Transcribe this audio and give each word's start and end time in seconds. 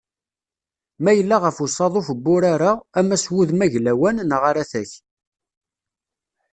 Ma 1.03 1.11
yella 1.13 1.37
ɣef 1.43 1.57
uṣaḍuf 1.65 2.07
n 2.11 2.21
wurar-a, 2.25 2.71
ama 2.99 3.15
s 3.23 3.25
wudem 3.31 3.59
aglawan, 3.65 4.17
neɣ 4.23 4.41
aratak. 4.49 4.91